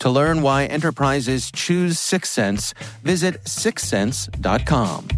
To 0.00 0.10
learn 0.10 0.42
why 0.42 0.64
enterprises 0.64 1.50
choose 1.50 1.98
Syxsense, 1.98 2.74
visit 3.02 3.42
syxsense.com. 3.44 5.08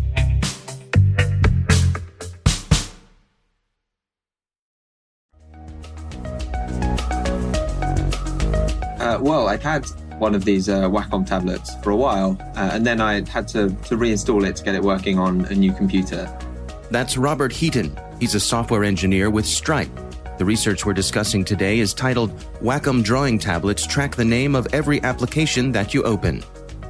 Uh, 9.00 9.18
well, 9.20 9.48
I've 9.48 9.62
had 9.62 9.86
one 10.18 10.34
of 10.34 10.44
these 10.44 10.68
uh, 10.68 10.88
Wacom 10.88 11.26
tablets 11.26 11.74
for 11.82 11.90
a 11.90 11.96
while, 11.96 12.38
uh, 12.56 12.70
and 12.72 12.86
then 12.86 13.00
I 13.00 13.28
had 13.28 13.46
to, 13.48 13.68
to 13.68 13.96
reinstall 13.96 14.46
it 14.48 14.56
to 14.56 14.64
get 14.64 14.74
it 14.74 14.82
working 14.82 15.18
on 15.18 15.44
a 15.46 15.54
new 15.54 15.72
computer. 15.72 16.26
That's 16.90 17.16
Robert 17.16 17.52
Heaton. 17.52 17.96
He's 18.20 18.34
a 18.34 18.40
software 18.40 18.84
engineer 18.84 19.30
with 19.30 19.46
Stripe. 19.46 19.90
The 20.36 20.44
research 20.44 20.84
we're 20.84 20.94
discussing 20.94 21.44
today 21.44 21.78
is 21.78 21.94
titled 21.94 22.36
Wacom 22.60 23.04
Drawing 23.04 23.38
Tablets 23.38 23.86
Track 23.86 24.16
the 24.16 24.24
Name 24.24 24.56
of 24.56 24.66
Every 24.74 25.00
Application 25.04 25.70
That 25.70 25.94
You 25.94 26.02
Open. 26.02 26.42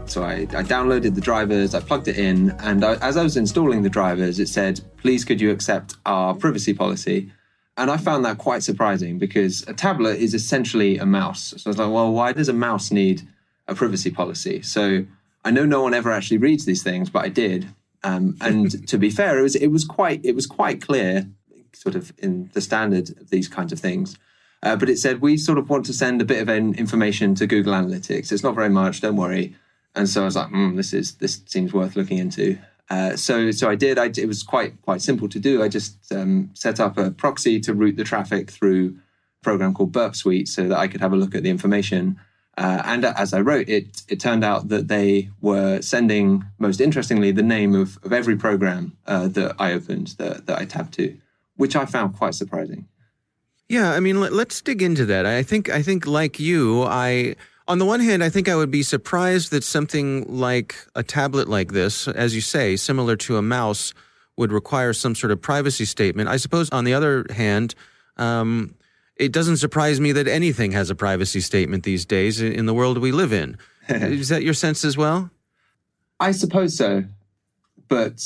So 0.07 0.23
I, 0.23 0.47
I 0.55 0.63
downloaded 0.63 1.15
the 1.15 1.21
drivers, 1.21 1.75
I 1.75 1.81
plugged 1.81 2.09
it 2.09 2.17
in, 2.17 2.53
and 2.61 2.83
I, 2.83 2.95
as 3.07 3.19
I 3.19 3.23
was 3.23 3.37
installing 3.37 3.83
the 3.83 3.91
drivers, 3.91 4.41
it 4.41 4.49
said, 4.49 4.81
please 4.97 5.27
could 5.27 5.43
you 5.43 5.51
accept 5.51 5.97
our 6.07 6.35
privacy 6.35 6.73
policy? 6.73 7.31
And 7.77 7.91
I 7.91 7.99
found 7.99 8.25
that 8.25 8.39
quite 8.39 8.63
surprising 8.63 9.19
because 9.19 9.63
a 9.69 9.75
tablet 9.75 10.21
is 10.21 10.33
essentially 10.33 10.97
a 10.97 11.05
mouse. 11.05 11.53
So 11.59 11.69
I 11.69 11.71
was 11.71 11.79
like, 11.79 11.93
well, 11.93 12.13
why 12.13 12.33
does 12.33 12.49
a 12.49 12.55
mouse 12.55 12.91
need 12.91 13.29
a 13.69 13.75
privacy 13.75 14.11
policy? 14.11 14.63
So 14.63 15.05
I 15.45 15.51
know 15.51 15.67
no 15.67 15.83
one 15.83 15.93
ever 15.93 16.11
actually 16.11 16.39
reads 16.39 16.65
these 16.65 16.83
things, 16.83 17.11
but 17.11 17.27
I 17.27 17.29
did. 17.29 17.69
Um, 18.05 18.39
and 18.41 18.89
to 18.89 18.97
be 18.97 19.11
fair, 19.11 19.39
it 19.39 19.43
was 19.43 19.55
it 19.55 19.69
was 19.69 19.85
quite 19.85 20.25
it 20.25 20.35
was 20.35 20.47
quite 20.47 20.81
clear, 20.81 21.27
sort 21.75 21.95
of 21.95 22.13
in 22.19 22.51
the 22.53 22.61
standard 22.61 23.11
of 23.11 23.31
these 23.31 23.49
kinds 23.49 23.73
of 23.73 23.81
things. 23.81 24.17
Uh, 24.63 24.77
but 24.77 24.89
it 24.89 24.99
said 24.99 25.21
we 25.21 25.37
sort 25.37 25.59
of 25.59 25.69
want 25.69 25.85
to 25.87 25.93
send 25.93 26.23
a 26.23 26.25
bit 26.25 26.41
of 26.41 26.49
information 26.49 27.35
to 27.35 27.47
Google 27.47 27.75
Analytics. 27.75 28.33
It's 28.33 28.43
not 28.43 28.55
very 28.55 28.71
much, 28.71 29.01
don't 29.03 29.17
worry. 29.17 29.55
And 29.95 30.09
so 30.09 30.23
I 30.23 30.25
was 30.25 30.37
like, 30.37 30.49
mm, 30.49 30.77
this 30.77 30.93
is 30.93 31.17
this 31.17 31.43
seems 31.47 31.73
worth 31.73 31.97
looking 31.97 32.19
into. 32.19 32.59
Uh, 32.91 33.17
so 33.17 33.51
so 33.51 33.69
I 33.69 33.75
did. 33.75 33.99
I, 33.99 34.07
it 34.07 34.27
was 34.27 34.43
quite 34.43 34.81
quite 34.83 35.03
simple 35.03 35.29
to 35.29 35.39
do. 35.39 35.63
I 35.63 35.69
just 35.69 36.13
um, 36.13 36.51
set 36.55 36.81
up 36.81 36.99
a 36.99 37.11
proxy 37.11 37.61
to 37.61 37.75
route 37.75 37.97
the 37.97 38.05
traffic 38.05 38.51
through 38.51 38.97
a 39.41 39.45
program 39.45 39.75
called 39.75 39.93
Burp 39.93 40.17
Suite 40.17 40.49
so 40.49 40.69
that 40.69 40.79
I 40.79 40.89
could 40.89 41.01
have 41.01 41.13
a 41.13 41.17
look 41.17 41.35
at 41.35 41.43
the 41.43 41.51
information. 41.51 42.19
Uh, 42.57 42.83
and 42.85 43.05
as 43.05 43.33
I 43.33 43.41
wrote 43.41 43.69
it, 43.69 44.03
it 44.09 44.21
turned 44.21 44.45
out 44.45 44.69
that 44.69 44.87
they 44.87 45.31
were 45.41 45.83
sending, 45.83 46.45
most 46.59 46.81
interestingly, 46.81 47.33
the 47.33 47.43
name 47.43 47.75
of, 47.75 47.99
of 48.05 48.13
every 48.13 48.37
program 48.37 48.97
uh, 49.07 49.27
that 49.29 49.57
I 49.59 49.73
opened 49.73 50.15
that, 50.19 50.47
that 50.47 50.61
I 50.61 50.65
tabbed 50.65 50.95
to, 50.95 51.17
which 51.57 51.77
I 51.77 51.85
found 51.87 52.17
quite 52.17 52.35
surprising. 52.35 52.89
Yeah, 53.69 53.93
I 53.93 54.01
mean, 54.01 54.21
let, 54.21 54.33
us 54.33 54.61
dig 54.61 54.83
into 54.83 55.07
that. 55.07 55.25
I 55.27 55.43
think 55.43 55.71
I 55.71 55.83
think 55.83 56.07
like 56.07 56.39
you, 56.39 56.83
I 56.83 57.35
on 57.67 57.79
the 57.79 57.87
one 57.87 58.01
hand, 58.01 58.23
I 58.23 58.29
think 58.29 58.49
I 58.49 58.57
would 58.57 58.71
be 58.71 58.83
surprised 58.83 59.51
that 59.53 59.65
something 59.65 60.27
like 60.29 60.77
a 60.95 61.03
tablet 61.03 61.49
like 61.49 61.73
this, 61.73 62.07
as 62.09 62.35
you 62.35 62.43
say, 62.43 62.77
similar 62.77 63.17
to 63.17 63.39
a 63.39 63.43
mouse, 63.43 63.95
would 64.37 64.53
require 64.53 64.93
some 64.93 65.15
sort 65.15 65.31
of 65.31 65.41
privacy 65.41 65.87
statement. 65.87 66.29
I 66.29 66.37
suppose, 66.37 66.69
on 66.71 66.85
the 66.85 66.93
other 66.93 67.25
hand, 67.31 67.75
um, 68.19 68.75
it 69.17 69.33
doesn't 69.33 69.59
surprise 69.59 70.01
me 70.01 70.13
that 70.13 70.29
anything 70.29 70.73
has 70.73 70.91
a 70.91 70.95
privacy 70.95 71.41
statement 71.41 71.85
these 71.85 72.05
days 72.05 72.41
in 72.41 72.67
the 72.67 72.75
world 72.75 72.99
we 72.99 73.13
live 73.13 73.33
in. 73.33 73.57
Is 73.89 74.29
that 74.29 74.43
your 74.43 74.55
sense 74.55 74.85
as 74.85 74.97
well? 74.97 75.31
I 76.21 76.33
suppose 76.33 76.77
so, 76.77 77.05
but 77.89 78.21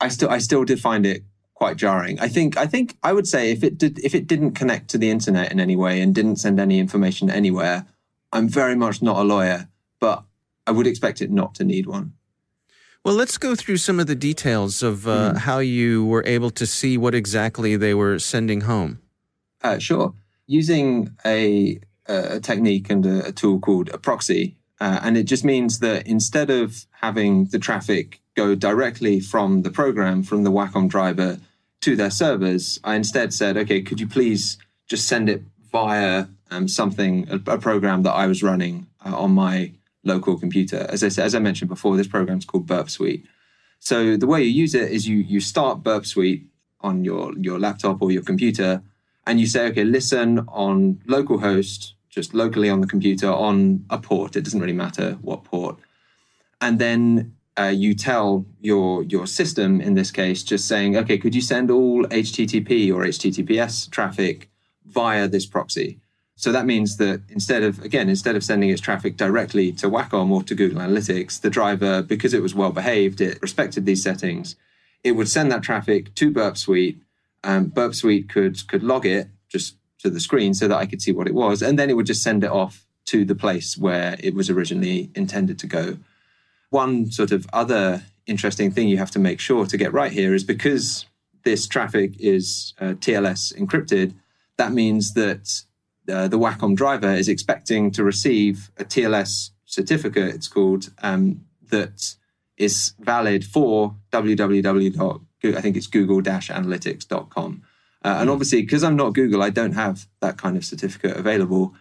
I 0.00 0.08
still 0.08 0.30
I 0.30 0.38
still 0.38 0.64
did 0.64 0.80
find 0.80 1.06
it 1.06 1.24
quite 1.60 1.76
jarring. 1.76 2.18
I 2.18 2.28
think 2.28 2.56
I 2.56 2.66
think 2.66 2.96
I 3.02 3.12
would 3.12 3.28
say 3.28 3.50
if 3.52 3.62
it 3.62 3.76
did 3.76 3.98
if 3.98 4.14
it 4.14 4.26
didn't 4.26 4.52
connect 4.52 4.88
to 4.90 4.98
the 4.98 5.10
internet 5.10 5.52
in 5.52 5.60
any 5.60 5.76
way 5.76 6.00
and 6.00 6.14
didn't 6.14 6.36
send 6.36 6.58
any 6.58 6.78
information 6.78 7.28
anywhere, 7.28 7.84
I'm 8.32 8.48
very 8.48 8.74
much 8.74 9.02
not 9.02 9.18
a 9.18 9.22
lawyer, 9.22 9.68
but 10.00 10.24
I 10.66 10.70
would 10.70 10.86
expect 10.86 11.20
it 11.20 11.30
not 11.30 11.54
to 11.56 11.64
need 11.64 11.86
one. 11.86 12.14
Well, 13.04 13.14
let's 13.14 13.38
go 13.38 13.54
through 13.54 13.76
some 13.76 14.00
of 14.00 14.06
the 14.06 14.14
details 14.14 14.82
of 14.82 15.06
uh, 15.06 15.32
mm. 15.32 15.36
how 15.38 15.58
you 15.58 16.04
were 16.04 16.24
able 16.26 16.50
to 16.50 16.66
see 16.66 16.96
what 16.96 17.14
exactly 17.14 17.76
they 17.76 17.94
were 17.94 18.18
sending 18.18 18.62
home. 18.62 19.00
Uh, 19.62 19.78
sure. 19.78 20.14
Using 20.46 21.16
a, 21.24 21.80
a, 22.06 22.40
technique 22.40 22.90
and 22.90 23.06
a, 23.06 23.28
a, 23.28 23.32
tool 23.32 23.58
called 23.58 23.88
a 23.90 23.98
proxy, 23.98 24.56
uh, 24.80 25.00
and 25.02 25.16
it 25.16 25.24
just 25.24 25.44
means 25.44 25.78
that 25.78 26.06
instead 26.06 26.50
of 26.50 26.84
having 26.90 27.46
the 27.46 27.58
traffic 27.58 28.20
go 28.34 28.54
directly 28.54 29.18
from 29.18 29.62
the 29.62 29.70
program, 29.70 30.22
from 30.22 30.44
the 30.44 30.52
Wacom 30.52 30.86
driver 30.88 31.38
to 31.82 31.96
their 31.96 32.10
servers, 32.10 32.78
I 32.84 32.94
instead 32.94 33.32
said, 33.32 33.56
okay, 33.56 33.82
could 33.82 34.00
you 34.00 34.06
please 34.06 34.58
just 34.88 35.06
send 35.06 35.28
it 35.28 35.42
via 35.70 36.26
um, 36.50 36.68
something, 36.68 37.28
a, 37.30 37.36
a, 37.52 37.58
program 37.58 38.02
that 38.02 38.12
I 38.12 38.26
was 38.26 38.42
running 38.42 38.88
uh, 39.06 39.16
on 39.16 39.32
my 39.32 39.72
local 40.04 40.38
computer. 40.38 40.86
As 40.88 41.04
I 41.04 41.08
said, 41.08 41.24
as 41.24 41.34
I 41.34 41.38
mentioned 41.38 41.68
before, 41.68 41.96
this 41.96 42.08
program 42.08 42.38
is 42.38 42.44
called 42.44 42.66
Burp 42.66 42.90
Suite. 42.90 43.24
So 43.78 44.16
the 44.16 44.26
way 44.26 44.42
you 44.42 44.50
use 44.50 44.74
it 44.74 44.90
is 44.90 45.08
you 45.08 45.18
you 45.18 45.40
start 45.40 45.82
Burp 45.82 46.04
Suite 46.04 46.46
on 46.80 47.04
your 47.04 47.36
your 47.38 47.58
laptop 47.58 48.02
or 48.02 48.10
your 48.10 48.22
computer, 48.22 48.82
and 49.26 49.40
you 49.40 49.46
say, 49.46 49.68
okay, 49.68 49.84
listen 49.84 50.40
on 50.48 51.00
localhost, 51.06 51.92
just 52.10 52.34
locally 52.34 52.68
on 52.68 52.80
the 52.80 52.86
computer 52.86 53.30
on 53.30 53.84
a 53.88 53.98
port. 53.98 54.36
It 54.36 54.42
doesn't 54.42 54.60
really 54.60 54.72
matter 54.74 55.18
what 55.22 55.44
port, 55.44 55.78
and 56.60 56.78
then 56.78 57.34
uh, 57.58 57.64
you 57.64 57.94
tell 57.94 58.46
your 58.60 59.02
your 59.04 59.26
system 59.26 59.80
in 59.80 59.94
this 59.94 60.10
case 60.10 60.42
just 60.42 60.68
saying, 60.68 60.96
okay, 60.96 61.18
could 61.18 61.34
you 61.34 61.42
send 61.42 61.70
all 61.70 62.04
HTTP 62.04 62.92
or 62.92 63.04
HTTPS 63.04 63.90
traffic 63.90 64.50
via 64.86 65.28
this 65.28 65.46
proxy? 65.46 65.98
So 66.36 66.52
that 66.52 66.64
means 66.64 66.96
that 66.96 67.22
instead 67.28 67.62
of 67.62 67.82
again 67.82 68.08
instead 68.08 68.36
of 68.36 68.44
sending 68.44 68.70
its 68.70 68.80
traffic 68.80 69.16
directly 69.16 69.72
to 69.72 69.90
Wacom 69.90 70.30
or 70.30 70.42
to 70.44 70.54
Google 70.54 70.80
Analytics, 70.80 71.40
the 71.40 71.50
driver 71.50 72.02
because 72.02 72.32
it 72.32 72.42
was 72.42 72.54
well 72.54 72.72
behaved, 72.72 73.20
it 73.20 73.40
respected 73.42 73.84
these 73.84 74.02
settings, 74.02 74.56
it 75.04 75.12
would 75.12 75.28
send 75.28 75.50
that 75.52 75.62
traffic 75.62 76.14
to 76.14 76.30
Burp 76.30 76.56
Suite. 76.56 76.98
Um, 77.44 77.66
Burp 77.66 77.94
Suite 77.94 78.28
could 78.28 78.66
could 78.68 78.82
log 78.82 79.04
it 79.04 79.28
just 79.48 79.76
to 79.98 80.08
the 80.08 80.20
screen 80.20 80.54
so 80.54 80.66
that 80.68 80.78
I 80.78 80.86
could 80.86 81.02
see 81.02 81.12
what 81.12 81.26
it 81.26 81.34
was, 81.34 81.62
and 81.62 81.78
then 81.78 81.90
it 81.90 81.94
would 81.94 82.06
just 82.06 82.22
send 82.22 82.42
it 82.44 82.50
off 82.50 82.86
to 83.06 83.24
the 83.24 83.34
place 83.34 83.76
where 83.76 84.16
it 84.20 84.34
was 84.34 84.48
originally 84.48 85.10
intended 85.14 85.58
to 85.58 85.66
go. 85.66 85.98
One 86.70 87.10
sort 87.10 87.32
of 87.32 87.46
other 87.52 88.02
interesting 88.26 88.70
thing 88.70 88.88
you 88.88 88.98
have 88.98 89.10
to 89.12 89.18
make 89.18 89.40
sure 89.40 89.66
to 89.66 89.76
get 89.76 89.92
right 89.92 90.12
here 90.12 90.34
is 90.34 90.44
because 90.44 91.06
this 91.44 91.66
traffic 91.66 92.14
is 92.18 92.74
uh, 92.80 92.94
TLS 92.94 93.56
encrypted, 93.58 94.14
that 94.56 94.72
means 94.72 95.14
that 95.14 95.62
uh, 96.08 96.28
the 96.28 96.38
Wacom 96.38 96.76
driver 96.76 97.12
is 97.12 97.28
expecting 97.28 97.90
to 97.92 98.04
receive 98.04 98.70
a 98.78 98.84
TLS 98.84 99.50
certificate, 99.64 100.34
it's 100.34 100.48
called, 100.48 100.90
um, 101.02 101.44
that 101.70 102.14
is 102.56 102.92
valid 102.98 103.44
for 103.44 103.94
www. 104.12 105.20
I 105.42 105.60
think 105.60 105.76
it's 105.76 105.86
google-analytics.com. 105.86 107.62
Uh, 108.02 108.08
and 108.08 108.28
hmm. 108.28 108.32
obviously, 108.32 108.62
because 108.62 108.84
I'm 108.84 108.96
not 108.96 109.14
Google, 109.14 109.42
I 109.42 109.50
don't 109.50 109.72
have 109.72 110.06
that 110.20 110.36
kind 110.36 110.56
of 110.56 110.64
certificate 110.64 111.16
available. 111.16 111.74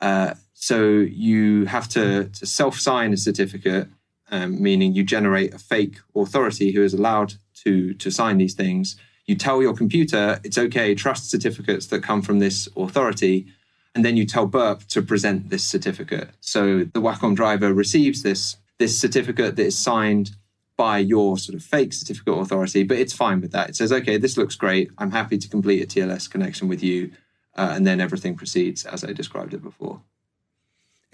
Uh, 0.00 0.34
so 0.54 0.88
you 0.88 1.66
have 1.66 1.88
to, 1.90 2.24
to 2.24 2.46
self 2.46 2.78
sign 2.78 3.12
a 3.12 3.16
certificate 3.16 3.88
um, 4.34 4.60
meaning 4.60 4.94
you 4.94 5.04
generate 5.04 5.54
a 5.54 5.58
fake 5.58 5.98
authority 6.16 6.72
who 6.72 6.82
is 6.82 6.92
allowed 6.92 7.34
to, 7.62 7.94
to 7.94 8.10
sign 8.10 8.38
these 8.38 8.54
things. 8.54 8.96
You 9.26 9.36
tell 9.36 9.62
your 9.62 9.74
computer 9.74 10.40
it's 10.42 10.58
okay, 10.58 10.94
trust 10.96 11.30
certificates 11.30 11.86
that 11.86 12.02
come 12.02 12.20
from 12.20 12.40
this 12.40 12.68
authority, 12.76 13.46
and 13.94 14.04
then 14.04 14.16
you 14.16 14.26
tell 14.26 14.46
Burp 14.46 14.82
to 14.88 15.02
present 15.02 15.50
this 15.50 15.62
certificate. 15.62 16.30
So 16.40 16.78
the 16.78 17.00
Wacom 17.00 17.36
driver 17.36 17.72
receives 17.72 18.24
this, 18.24 18.56
this 18.78 18.98
certificate 18.98 19.54
that 19.54 19.66
is 19.66 19.78
signed 19.78 20.32
by 20.76 20.98
your 20.98 21.38
sort 21.38 21.54
of 21.54 21.62
fake 21.62 21.92
certificate 21.92 22.36
authority, 22.36 22.82
but 22.82 22.98
it's 22.98 23.12
fine 23.12 23.40
with 23.40 23.52
that. 23.52 23.68
It 23.68 23.76
says, 23.76 23.92
okay, 23.92 24.16
this 24.16 24.36
looks 24.36 24.56
great. 24.56 24.90
I'm 24.98 25.12
happy 25.12 25.38
to 25.38 25.48
complete 25.48 25.80
a 25.80 25.86
TLS 25.86 26.28
connection 26.28 26.66
with 26.66 26.82
you. 26.82 27.12
Uh, 27.56 27.70
and 27.72 27.86
then 27.86 28.00
everything 28.00 28.34
proceeds 28.34 28.84
as 28.84 29.04
I 29.04 29.12
described 29.12 29.54
it 29.54 29.62
before. 29.62 30.00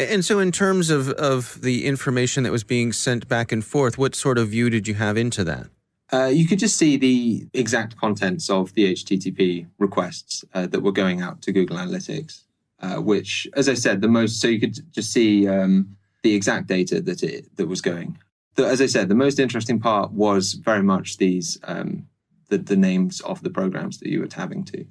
And 0.08 0.24
so, 0.24 0.38
in 0.38 0.50
terms 0.50 0.88
of, 0.88 1.10
of 1.10 1.60
the 1.60 1.86
information 1.86 2.44
that 2.44 2.52
was 2.52 2.64
being 2.64 2.92
sent 2.92 3.28
back 3.28 3.52
and 3.52 3.64
forth, 3.64 3.98
what 3.98 4.14
sort 4.14 4.38
of 4.38 4.48
view 4.48 4.70
did 4.70 4.88
you 4.88 4.94
have 4.94 5.16
into 5.16 5.44
that? 5.44 5.66
Uh, 6.12 6.26
you 6.26 6.46
could 6.46 6.58
just 6.58 6.76
see 6.76 6.96
the 6.96 7.46
exact 7.54 7.96
contents 7.96 8.50
of 8.50 8.72
the 8.74 8.92
HTTP 8.92 9.66
requests 9.78 10.44
uh, 10.54 10.66
that 10.66 10.80
were 10.80 10.92
going 10.92 11.20
out 11.20 11.40
to 11.42 11.52
Google 11.52 11.76
Analytics, 11.76 12.44
uh, 12.80 12.96
which, 12.96 13.46
as 13.54 13.68
I 13.68 13.74
said, 13.74 14.00
the 14.00 14.08
most, 14.08 14.40
so 14.40 14.48
you 14.48 14.58
could 14.58 14.78
just 14.92 15.12
see 15.12 15.46
um, 15.46 15.96
the 16.22 16.34
exact 16.34 16.66
data 16.66 17.00
that 17.00 17.22
it 17.22 17.54
that 17.56 17.68
was 17.68 17.80
going. 17.80 18.18
The, 18.56 18.66
as 18.66 18.80
I 18.80 18.86
said, 18.86 19.08
the 19.08 19.14
most 19.14 19.38
interesting 19.38 19.78
part 19.78 20.12
was 20.12 20.54
very 20.54 20.82
much 20.82 21.18
these 21.18 21.58
um, 21.64 22.06
the, 22.48 22.58
the 22.58 22.76
names 22.76 23.20
of 23.20 23.42
the 23.42 23.50
programs 23.50 23.98
that 23.98 24.08
you 24.08 24.20
were 24.20 24.26
tabbing 24.26 24.64
to. 24.64 24.84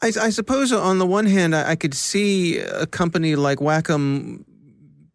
I, 0.00 0.12
I 0.20 0.30
suppose 0.30 0.72
on 0.72 0.98
the 0.98 1.06
one 1.06 1.26
hand, 1.26 1.54
I, 1.54 1.70
I 1.70 1.76
could 1.76 1.94
see 1.94 2.58
a 2.58 2.86
company 2.86 3.34
like 3.36 3.58
Wacom 3.58 4.44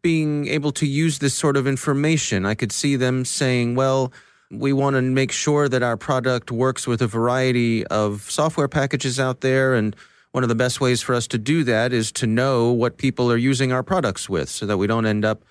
being 0.02 0.48
able 0.48 0.72
to 0.74 0.86
use 0.86 1.20
this 1.20 1.34
sort 1.34 1.56
of 1.56 1.66
information. 1.66 2.46
I 2.46 2.56
could 2.56 2.72
see 2.72 2.98
them 2.98 3.24
saying, 3.24 3.76
well, 3.76 4.12
we 4.52 4.74
want 4.74 4.96
to 4.96 5.02
make 5.02 5.32
sure 5.32 5.70
that 5.70 5.82
our 5.82 5.96
product 5.96 6.52
works 6.52 6.86
with 6.86 7.02
a 7.02 7.08
variety 7.08 7.88
of 7.88 8.30
software 8.30 8.68
packages 8.68 9.20
out 9.20 9.40
there. 9.40 9.74
And 9.74 9.96
one 10.32 10.44
of 10.44 10.50
the 10.50 10.56
best 10.56 10.82
ways 10.82 11.02
for 11.02 11.16
us 11.16 11.28
to 11.28 11.38
do 11.38 11.64
that 11.64 11.94
is 11.94 12.12
to 12.14 12.28
know 12.28 12.72
what 12.72 12.98
people 12.98 13.32
are 13.32 13.38
using 13.38 13.72
our 13.72 13.84
products 13.84 14.28
with 14.28 14.50
so 14.50 14.66
that 14.66 14.78
we 14.78 14.86
don't 14.86 15.06
end 15.06 15.24
up 15.24 15.44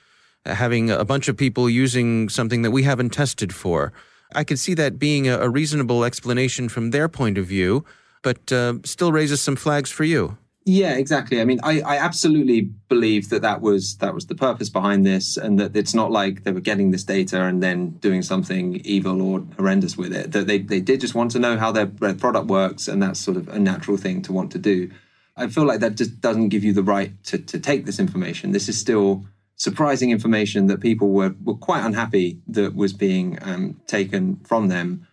having 0.44 0.90
a 0.90 1.05
bunch 1.05 1.29
of 1.29 1.37
people 1.37 1.70
using 1.70 2.29
something 2.29 2.62
that 2.62 2.70
we 2.70 2.82
haven't 2.82 3.11
tested 3.11 3.55
for. 3.55 3.93
I 4.34 4.44
could 4.44 4.58
see 4.58 4.75
that 4.75 4.99
being 4.99 5.26
a, 5.29 5.38
a 5.38 5.49
reasonable 5.49 6.05
explanation 6.05 6.69
from 6.69 6.90
their 6.90 7.08
point 7.08 7.38
of 7.38 7.46
view 7.46 7.84
but 8.22 8.52
uh, 8.52 8.74
still 8.84 9.12
raises 9.12 9.40
some 9.40 9.56
flags 9.56 9.90
for 9.90 10.04
you. 10.04 10.38
Yeah, 10.64 10.94
exactly. 10.94 11.40
I 11.40 11.44
mean, 11.44 11.58
I, 11.64 11.80
I 11.80 11.96
absolutely 11.96 12.62
believe 12.88 13.30
that 13.30 13.42
that 13.42 13.60
was 13.60 13.96
that 13.96 14.14
was 14.14 14.26
the 14.26 14.36
purpose 14.36 14.69
behind 14.69 15.04
this, 15.04 15.36
and 15.36 15.58
that 15.58 15.74
it's 15.74 15.92
not 15.92 16.12
like 16.12 16.44
they 16.44 16.52
were 16.52 16.60
getting 16.60 16.92
this 16.92 17.02
data 17.02 17.42
and 17.42 17.60
then 17.60 17.90
doing 17.98 18.22
something 18.22 18.76
evil 18.84 19.20
or 19.20 19.44
horrendous 19.56 19.96
with 19.96 20.14
it. 20.14 20.30
That 20.30 20.46
they 20.46 20.58
they 20.58 20.80
did 20.80 21.00
just 21.00 21.16
want 21.16 21.32
to 21.32 21.40
know 21.40 21.58
how 21.58 21.72
their, 21.72 21.86
product 21.86 22.46
works, 22.46 22.86
and 22.86 23.02
that's 23.02 23.19
sort 23.19 23.36
of 23.36 23.48
a 23.48 23.58
natural 23.58 23.96
thing 23.96 24.22
to 24.22 24.32
want 24.32 24.52
to 24.52 24.58
do. 24.58 24.90
I 25.36 25.48
feel 25.48 25.64
like 25.64 25.80
that 25.80 25.96
just 25.96 26.20
doesn't 26.20 26.50
give 26.50 26.62
you 26.62 26.72
the 26.72 26.84
right 26.84 27.10
to 27.24 27.38
to 27.38 27.58
take 27.58 27.84
this 27.84 27.98
information. 27.98 28.52
This 28.52 28.69
is 28.69 28.78
still 28.78 29.24
surprising 29.56 30.10
information 30.10 30.69
that 30.69 30.80
people 30.80 31.10
were 31.10 31.34
were 31.42 31.56
quite 31.56 31.84
unhappy 31.84 32.40
that 32.46 32.76
was 32.76 32.92
being 32.92 33.36
um, 33.42 33.80
taken 33.88 34.36
from 34.44 34.69
them 34.69 35.08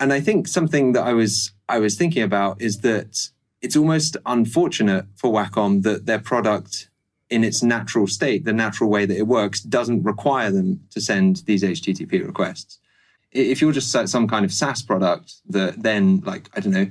and 0.00 0.12
I 0.12 0.20
think 0.20 0.46
something 0.46 0.92
that 0.92 1.04
I 1.04 1.12
was 1.12 1.52
I 1.68 1.78
was 1.78 1.96
thinking 1.96 2.22
about 2.22 2.60
is 2.60 2.78
that 2.78 3.30
it's 3.60 3.76
almost 3.76 4.16
unfortunate 4.24 5.06
for 5.16 5.32
Wacom 5.32 5.82
that 5.82 6.06
their 6.06 6.18
product 6.18 6.88
in 7.30 7.44
its 7.44 7.62
natural 7.62 8.06
state, 8.06 8.44
the 8.44 8.52
natural 8.52 8.88
way 8.88 9.04
that 9.04 9.16
it 9.16 9.26
works, 9.26 9.60
doesn't 9.60 10.02
require 10.02 10.50
them 10.50 10.80
to 10.90 11.00
send 11.00 11.42
these 11.46 11.62
HTTP 11.62 12.26
requests. 12.26 12.78
If 13.32 13.60
you're 13.60 13.72
just 13.72 13.90
some 13.90 14.26
kind 14.26 14.44
of 14.44 14.52
SaaS 14.52 14.82
product 14.82 15.34
that 15.50 15.82
then, 15.82 16.20
like, 16.24 16.48
I 16.56 16.60
don't 16.60 16.72
know, 16.72 16.90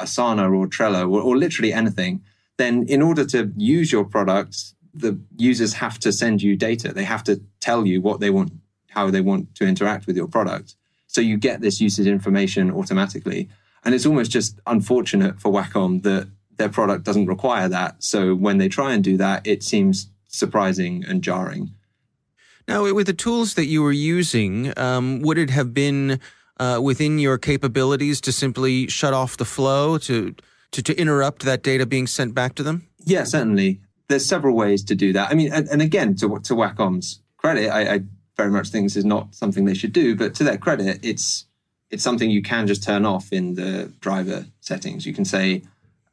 Asana 0.00 0.56
or 0.56 0.68
Trello 0.68 1.10
or, 1.10 1.20
or 1.20 1.36
literally 1.36 1.72
anything, 1.72 2.22
then 2.56 2.84
in 2.88 3.02
order 3.02 3.24
to 3.26 3.52
use 3.56 3.90
your 3.90 4.04
product, 4.04 4.56
the 4.92 5.18
users 5.36 5.74
have 5.74 5.98
to 6.00 6.12
send 6.12 6.40
you 6.40 6.54
data. 6.56 6.92
They 6.92 7.04
have 7.04 7.24
to 7.24 7.40
tell 7.58 7.84
you 7.86 8.00
what 8.00 8.20
they 8.20 8.30
want, 8.30 8.52
how 8.90 9.10
they 9.10 9.20
want 9.20 9.54
to 9.56 9.66
interact 9.66 10.06
with 10.06 10.16
your 10.16 10.28
product. 10.28 10.76
So 11.08 11.20
you 11.20 11.36
get 11.36 11.60
this 11.60 11.80
usage 11.80 12.06
information 12.06 12.70
automatically. 12.70 13.48
And 13.84 13.94
it's 13.94 14.06
almost 14.06 14.30
just 14.30 14.58
unfortunate 14.66 15.40
for 15.40 15.52
Wacom 15.52 16.02
that 16.02 16.28
their 16.56 16.68
product 16.68 17.04
doesn't 17.04 17.26
require 17.26 17.68
that. 17.68 18.02
So 18.02 18.34
when 18.34 18.58
they 18.58 18.68
try 18.68 18.92
and 18.94 19.04
do 19.04 19.16
that, 19.18 19.46
it 19.46 19.62
seems 19.62 20.08
surprising 20.28 21.04
and 21.06 21.22
jarring. 21.22 21.74
Now, 22.66 22.90
with 22.92 23.06
the 23.06 23.12
tools 23.12 23.54
that 23.54 23.66
you 23.66 23.82
were 23.82 23.92
using, 23.92 24.76
um, 24.78 25.20
would 25.20 25.36
it 25.36 25.50
have 25.50 25.74
been 25.74 26.18
uh, 26.58 26.80
within 26.82 27.18
your 27.18 27.36
capabilities 27.36 28.20
to 28.22 28.32
simply 28.32 28.88
shut 28.88 29.12
off 29.12 29.36
the 29.36 29.44
flow 29.44 29.98
to, 29.98 30.34
to, 30.70 30.82
to 30.82 30.98
interrupt 30.98 31.42
that 31.42 31.62
data 31.62 31.84
being 31.84 32.06
sent 32.06 32.34
back 32.34 32.54
to 32.54 32.62
them? 32.62 32.88
Yeah, 33.04 33.24
certainly. 33.24 33.80
There's 34.08 34.26
several 34.26 34.56
ways 34.56 34.82
to 34.84 34.94
do 34.94 35.12
that. 35.12 35.30
I 35.30 35.34
mean, 35.34 35.52
and, 35.52 35.68
and 35.68 35.82
again, 35.82 36.14
to 36.16 36.38
to 36.40 36.54
Wacom's 36.54 37.20
credit, 37.36 37.70
I, 37.70 37.94
I 37.94 38.00
very 38.36 38.50
much 38.50 38.68
think 38.68 38.86
this 38.86 38.96
is 38.96 39.04
not 39.04 39.34
something 39.34 39.64
they 39.64 39.74
should 39.74 39.92
do. 39.92 40.14
But 40.14 40.34
to 40.36 40.44
their 40.44 40.58
credit, 40.58 41.00
it's 41.02 41.46
it's 41.94 42.02
something 42.02 42.28
you 42.28 42.42
can 42.42 42.66
just 42.66 42.82
turn 42.82 43.06
off 43.06 43.32
in 43.32 43.54
the 43.54 43.92
driver 44.00 44.46
settings. 44.60 45.06
You 45.06 45.14
can 45.14 45.24
say, 45.24 45.62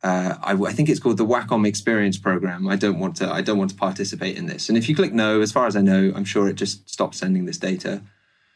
uh, 0.03 0.35
I, 0.43 0.53
I, 0.53 0.71
think 0.73 0.89
it's 0.89 0.99
called 0.99 1.17
the 1.17 1.25
Wacom 1.25 1.67
Experience 1.67 2.19
Program. 2.19 2.67
I 2.67 2.75
don't 2.75 2.99
want 2.99 3.15
to. 3.17 3.31
I 3.31 3.41
don't 3.41 3.57
want 3.57 3.71
to 3.71 3.75
participate 3.75 4.37
in 4.37 4.45
this. 4.45 4.69
And 4.69 4.77
if 4.77 4.87
you 4.87 4.95
click 4.95 5.11
no, 5.11 5.41
as 5.41 5.51
far 5.51 5.65
as 5.65 5.75
I 5.75 5.81
know, 5.81 6.13
I'm 6.15 6.23
sure 6.23 6.47
it 6.47 6.53
just 6.53 6.87
stops 6.87 7.17
sending 7.17 7.45
this 7.45 7.57
data. 7.57 8.03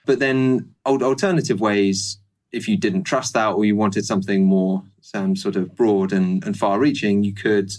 But 0.06 0.20
then 0.20 0.76
alternative 0.86 1.60
ways, 1.60 2.20
if 2.52 2.68
you 2.68 2.78
didn't 2.78 3.06
trust 3.06 3.34
that 3.34 3.54
or 3.54 3.66
you 3.66 3.76
wanted 3.76 4.06
something 4.06 4.46
more 4.46 4.84
sort 5.02 5.56
of 5.56 5.76
broad 5.76 6.14
and, 6.14 6.44
and 6.46 6.56
far-reaching, 6.56 7.24
you 7.24 7.34
could, 7.34 7.72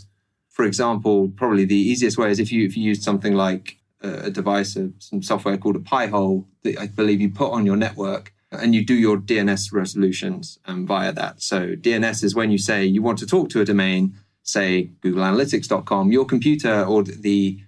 for 0.49 0.65
example, 0.65 1.29
probably 1.29 1.65
the 1.65 1.77
easiest 1.77 2.19
way 2.19 2.31
is 2.33 2.41
if 2.41 2.51
you 2.51 2.67
if 2.67 2.77
you 2.77 2.83
used 2.83 3.05
something 3.05 3.35
like 3.35 3.77
a 4.01 4.31
device, 4.31 4.75
a, 4.75 4.91
some 4.99 5.23
software 5.23 5.57
called 5.57 5.77
a 5.77 5.81
Pi-hole 5.81 6.49
that 6.65 6.79
I 6.81 6.89
believe 6.89 7.21
you 7.21 7.31
put 7.31 7.53
on 7.53 7.65
your 7.65 7.77
network 7.77 8.33
and 8.53 8.75
you 8.75 8.85
do 8.85 8.95
your 8.95 9.19
DNS 9.19 9.73
resolutions 9.73 10.59
um, 10.67 10.87
via 10.87 11.13
that. 11.13 11.43
So 11.43 11.75
DNS 11.75 12.25
is 12.25 12.35
when 12.35 12.51
you 12.51 12.59
say 12.59 12.85
you 12.85 13.03
want 13.03 13.19
to 13.19 13.27
talk 13.27 13.49
to 13.51 13.61
a 13.61 13.65
domain, 13.65 14.15
say 14.43 14.91
googleanalytics.com, 15.01 16.13
your 16.13 16.25
computer 16.25 16.85
or 16.85 17.03
the 17.03 17.61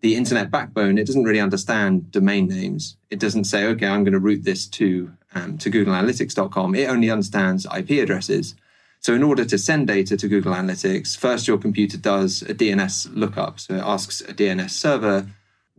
the 0.00 0.16
internet 0.16 0.50
backbone, 0.50 0.98
it 0.98 1.06
doesn't 1.06 1.24
really 1.24 1.40
understand 1.40 2.10
domain 2.10 2.46
names. 2.46 2.98
It 3.08 3.18
doesn't 3.18 3.44
say, 3.44 3.64
okay, 3.64 3.86
I'm 3.86 4.04
going 4.04 4.12
to 4.12 4.18
route 4.18 4.44
this 4.44 4.66
to 4.66 5.10
um, 5.34 5.58
to 5.58 5.70
Google 5.70 5.94
Analytics.com, 5.94 6.74
it 6.74 6.88
only 6.88 7.10
understands 7.10 7.66
IP 7.76 7.90
addresses. 8.02 8.54
So, 9.00 9.14
in 9.14 9.22
order 9.22 9.44
to 9.44 9.58
send 9.58 9.86
data 9.86 10.16
to 10.16 10.28
Google 10.28 10.54
Analytics, 10.54 11.16
first 11.16 11.46
your 11.46 11.58
computer 11.58 11.98
does 11.98 12.42
a 12.42 12.54
DNS 12.54 13.10
lookup. 13.14 13.60
So, 13.60 13.74
it 13.74 13.82
asks 13.82 14.20
a 14.22 14.32
DNS 14.32 14.70
server, 14.70 15.26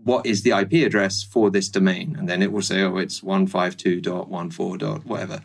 what 0.06 0.26
is 0.26 0.44
the 0.44 0.52
IP 0.52 0.86
address 0.86 1.24
for 1.24 1.50
this 1.50 1.68
domain? 1.68 2.16
And 2.18 2.30
then 2.30 2.44
it 2.44 2.52
will 2.52 2.62
say, 2.62 2.82
oh, 2.84 2.98
it's 2.98 3.22
152.14. 3.22 5.04
whatever. 5.04 5.34
Um, 5.34 5.42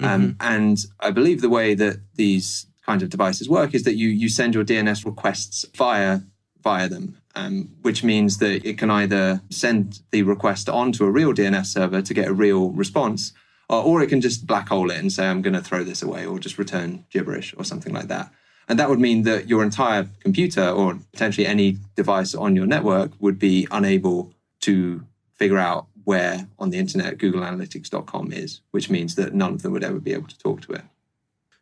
mm-hmm. 0.00 0.12
Um, 0.12 0.36
and 0.40 0.78
I 0.98 1.12
believe 1.12 1.40
the 1.40 1.48
way 1.48 1.74
that 1.74 2.00
these 2.16 2.66
kinds 2.84 3.04
of 3.04 3.08
devices 3.08 3.48
work 3.48 3.72
is 3.72 3.84
that 3.84 3.94
you, 3.94 4.08
you 4.08 4.28
send 4.28 4.54
your 4.54 4.64
DNS 4.64 5.06
requests 5.06 5.64
via, 5.76 6.20
via 6.62 6.88
them. 6.88 7.18
Um, 7.36 7.70
which 7.82 8.04
means 8.04 8.38
that 8.38 8.64
it 8.64 8.78
can 8.78 8.92
either 8.92 9.42
send 9.50 10.02
the 10.12 10.22
request 10.22 10.68
onto 10.68 11.04
a 11.04 11.10
real 11.10 11.32
DNS 11.32 11.66
server 11.66 12.00
to 12.00 12.14
get 12.14 12.28
a 12.28 12.32
real 12.32 12.70
response, 12.70 13.32
or, 13.68 13.82
or 13.82 14.02
it 14.02 14.06
can 14.06 14.20
just 14.20 14.46
black 14.46 14.68
hole 14.68 14.88
it 14.92 14.98
and 14.98 15.12
say, 15.12 15.26
I'm 15.26 15.42
going 15.42 15.54
to 15.54 15.60
throw 15.60 15.82
this 15.82 16.00
away, 16.00 16.24
or 16.24 16.38
just 16.38 16.58
return 16.58 17.06
gibberish 17.10 17.52
or 17.58 17.64
something 17.64 17.92
like 17.92 18.06
that. 18.06 18.30
And 18.68 18.78
that 18.78 18.88
would 18.88 19.00
mean 19.00 19.22
that 19.22 19.48
your 19.48 19.62
entire 19.62 20.08
computer 20.20 20.68
or 20.68 20.98
potentially 21.12 21.46
any 21.46 21.78
device 21.96 22.34
on 22.34 22.56
your 22.56 22.66
network 22.66 23.12
would 23.20 23.38
be 23.38 23.68
unable 23.70 24.32
to 24.60 25.04
figure 25.34 25.58
out 25.58 25.86
where 26.04 26.46
on 26.58 26.70
the 26.70 26.78
internet 26.78 27.18
GoogleAnalytics.com 27.18 28.32
is, 28.32 28.60
which 28.70 28.90
means 28.90 29.14
that 29.16 29.34
none 29.34 29.54
of 29.54 29.62
them 29.62 29.72
would 29.72 29.84
ever 29.84 30.00
be 30.00 30.12
able 30.12 30.28
to 30.28 30.38
talk 30.38 30.60
to 30.62 30.72
it. 30.72 30.82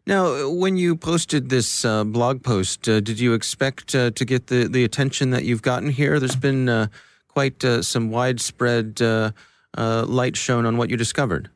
Now, 0.05 0.49
when 0.49 0.77
you 0.77 0.97
posted 0.97 1.49
this 1.49 1.85
uh, 1.85 2.03
blog 2.03 2.43
post, 2.43 2.89
uh, 2.89 2.99
did 2.99 3.21
you 3.21 3.35
expect 3.35 3.95
uh, 3.95 4.11
to 4.11 4.25
get 4.25 4.49
the, 4.49 4.67
the 4.67 4.83
attention 4.83 5.31
that 5.31 5.45
you've 5.45 5.63
gotten 5.63 5.91
here? 5.91 6.19
There's 6.19 6.35
been 6.35 6.69
uh, 6.69 6.89
quite 7.29 7.65
uh, 7.65 7.83
some 7.83 8.11
widespread 8.11 9.01
uh, 9.01 9.31
light 9.77 10.37
shown 10.37 10.67
on 10.67 10.77
what 10.77 10.91
you 10.91 10.97
discovered. 10.97 11.51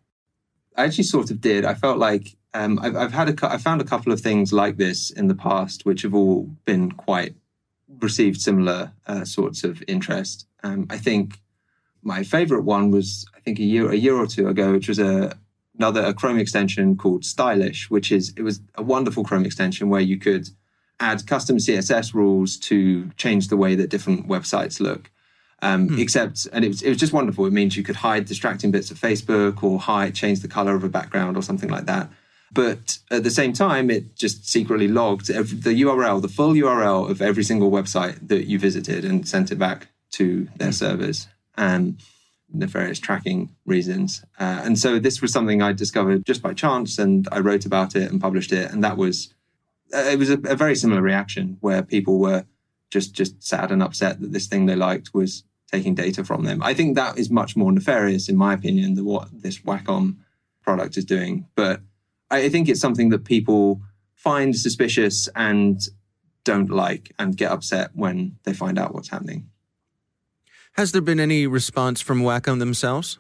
I 0.77 0.85
actually 0.85 1.05
sort 1.05 1.31
of 1.33 1.41
did. 1.41 1.65
I 1.65 1.75
felt 1.75 1.99
like 1.99 2.37
um, 2.57 2.79
I've, 2.83 2.97
I've, 2.97 3.13
had 3.13 3.29
a, 3.29 3.53
I 3.53 3.59
found 3.59 3.81
a 3.81 3.85
couple 3.85 4.13
of 4.13 4.21
things 4.21 4.53
like 4.53 4.77
this 4.77 5.11
in 5.11 5.29
the 5.29 5.35
past, 5.35 5.85
which 5.85 6.03
have 6.03 6.15
all 6.15 6.45
been 6.65 6.91
quite 6.93 7.35
received 8.01 8.41
similar 8.41 8.93
uh, 9.07 9.25
sorts 9.25 9.63
of 9.63 9.83
interest. 9.87 10.47
Um, 10.63 10.87
I 10.89 10.97
think 10.97 11.41
my 12.03 12.23
favorite 12.23 12.63
one 12.63 12.91
was 12.91 13.27
I 13.37 13.41
think 13.41 13.59
a 13.59 13.63
year 13.63 13.91
a 13.91 13.97
year 13.97 14.17
or 14.17 14.27
two 14.27 14.49
ago, 14.49 14.73
which 14.73 14.89
was 14.89 14.99
a 14.99 15.37
another 15.77 16.03
a 16.03 16.15
Chrome 16.15 16.39
extension 16.39 16.97
called 16.97 17.25
Stylish, 17.25 17.91
which 17.91 18.11
is 18.11 18.33
it 18.37 18.43
was 18.43 18.61
a 18.77 18.83
wonderful 18.83 19.25
Chrome 19.25 19.45
extension 19.45 19.91
where 19.91 20.01
you 20.01 20.19
could 20.19 20.49
add 20.99 21.27
custom 21.27 21.59
CSS 21.59 22.15
rules 22.15 22.57
to 22.57 23.11
change 23.19 23.49
the 23.49 23.57
way 23.57 23.75
that 23.75 23.91
different 23.91 24.29
websites 24.29 24.81
look. 24.81 25.11
Um, 25.63 25.89
hmm. 25.89 25.99
Except, 25.99 26.47
and 26.53 26.65
it 26.65 26.69
was, 26.69 26.83
it 26.83 26.89
was 26.89 26.99
just 26.99 27.13
wonderful. 27.13 27.47
It 27.47 27.53
means 27.53 27.77
you 27.77 27.83
could 27.83 27.97
hide 27.97 28.27
distracting 28.27 28.71
bits 28.71 28.91
of 28.91 28.99
Facebook 28.99 29.63
or 29.63 29.79
hide, 29.79 30.15
change 30.15 30.41
the 30.41 30.49
color 30.49 30.75
of 30.75 30.85
a 30.85 30.89
background 30.89 31.37
or 31.37 31.43
something 31.43 31.71
like 31.71 31.87
that. 31.87 32.11
But 32.53 32.99
at 33.11 33.25
the 33.25 33.31
same 33.31 33.53
time, 33.53 33.91
it 33.91 34.17
just 34.17 34.49
secretly 34.49 34.89
logged 34.89 35.27
the 35.27 35.83
URL, 35.83 36.23
the 36.23 36.29
full 36.29 36.53
URL 36.53 37.11
of 37.11 37.21
every 37.21 37.43
single 37.43 37.71
website 37.71 38.29
that 38.29 38.47
you 38.47 38.59
visited 38.59 39.05
and 39.05 39.29
sent 39.29 39.51
it 39.51 39.59
back 39.59 39.89
to 40.13 40.49
their 40.57 40.71
mm. 40.71 40.75
servers 40.75 41.29
and 41.57 42.01
nefarious 42.53 42.99
tracking 42.99 43.55
reasons. 43.65 44.25
Uh, 44.39 44.61
and 44.65 44.79
so 44.79 44.99
this 44.99 45.21
was 45.21 45.33
something 45.33 45.61
I 45.61 45.73
discovered 45.73 46.25
just 46.25 46.43
by 46.43 46.55
chance 46.55 46.99
and 46.99 47.29
I 47.33 47.41
wrote 47.41 47.67
about 47.67 47.97
it 47.97 48.11
and 48.11 48.21
published 48.21 48.53
it. 48.53 48.71
And 48.71 48.85
that 48.85 48.97
was, 48.97 49.35
uh, 49.93 49.99
it 49.99 50.19
was 50.19 50.31
a, 50.31 50.39
a 50.45 50.55
very 50.55 50.77
similar 50.77 51.03
reaction 51.03 51.59
where 51.61 51.83
people 51.83 52.19
were 52.19 52.45
just, 52.91 53.15
just 53.15 53.43
sad 53.43 53.73
and 53.73 53.83
upset 53.83 54.21
that 54.21 54.33
this 54.33 54.47
thing 54.47 54.67
they 54.67 54.77
liked 54.77 55.13
was 55.13 55.43
taking 55.71 55.95
data 55.95 56.25
from 56.25 56.45
them. 56.45 56.63
I 56.63 56.75
think 56.75 56.95
that 56.95 57.19
is 57.19 57.29
much 57.31 57.57
more 57.57 57.73
nefarious, 57.73 58.29
in 58.29 58.37
my 58.37 58.55
opinion, 58.55 58.95
than 58.95 59.05
what 59.05 59.29
this 59.33 59.59
Wacom 59.59 60.17
product 60.63 60.97
is 60.97 61.05
doing. 61.05 61.47
But 61.57 61.81
I 62.31 62.49
think 62.49 62.69
it's 62.69 62.81
something 62.81 63.11
that 63.11 63.25
people 63.25 63.81
find 64.15 64.57
suspicious 64.57 65.29
and 65.37 65.81
don't 66.45 66.71
like 66.71 67.13
and 67.19 67.37
get 67.37 67.51
upset 67.51 67.91
when 67.95 68.39
they 68.45 68.53
find 68.53 68.79
out 68.79 68.95
what's 68.95 69.11
happening. 69.11 69.51
Has 70.73 70.93
there 70.93 71.03
been 71.03 71.21
any 71.21 71.47
response 71.47 72.01
from 72.01 72.23
Wacom 72.23 72.59
themselves? 72.59 73.19